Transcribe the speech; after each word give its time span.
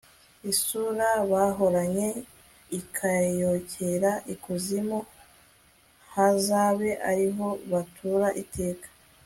isura 0.51 1.07
bahoranye 1.31 2.07
ikayokera 2.79 4.11
ikuzimu, 4.33 4.99
bazabe 6.13 6.91
ari 7.09 7.27
ho 7.35 7.47
batura 7.71 8.27
iteka 8.43 8.87